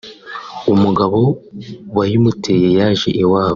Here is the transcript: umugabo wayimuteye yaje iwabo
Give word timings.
umugabo 0.73 1.19
wayimuteye 1.97 2.67
yaje 2.79 3.09
iwabo 3.23 3.49